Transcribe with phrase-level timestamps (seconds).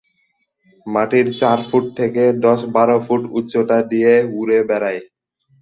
[0.87, 5.01] মাটির চার ফুট থেকে দশ-বারো ফুট উচ্চতা দিয়ে উড়ে বেড়ায়।